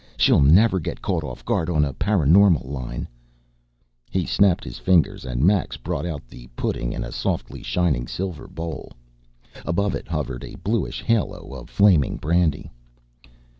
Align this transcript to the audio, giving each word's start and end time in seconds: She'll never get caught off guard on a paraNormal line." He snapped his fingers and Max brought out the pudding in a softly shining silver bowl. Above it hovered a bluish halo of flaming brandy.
She'll 0.17 0.41
never 0.41 0.79
get 0.79 1.03
caught 1.03 1.23
off 1.23 1.45
guard 1.45 1.69
on 1.69 1.85
a 1.85 1.93
paraNormal 1.93 2.67
line." 2.67 3.07
He 4.09 4.25
snapped 4.25 4.63
his 4.63 4.79
fingers 4.79 5.25
and 5.25 5.43
Max 5.43 5.77
brought 5.77 6.07
out 6.07 6.27
the 6.27 6.47
pudding 6.55 6.91
in 6.91 7.03
a 7.03 7.11
softly 7.11 7.61
shining 7.61 8.07
silver 8.07 8.47
bowl. 8.47 8.93
Above 9.63 9.93
it 9.93 10.07
hovered 10.07 10.43
a 10.43 10.55
bluish 10.57 11.03
halo 11.03 11.53
of 11.53 11.69
flaming 11.69 12.15
brandy. 12.17 12.71